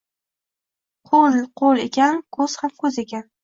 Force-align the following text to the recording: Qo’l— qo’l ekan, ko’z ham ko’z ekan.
Qo’l— 1.11 1.37
qo’l 1.61 1.85
ekan, 1.85 2.21
ko’z 2.39 2.59
ham 2.65 2.77
ko’z 2.85 3.03
ekan. 3.09 3.33